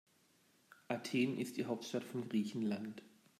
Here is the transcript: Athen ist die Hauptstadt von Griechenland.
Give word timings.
Athen 0.87 1.37
ist 1.37 1.57
die 1.57 1.65
Hauptstadt 1.65 2.03
von 2.03 2.27
Griechenland. 2.27 3.03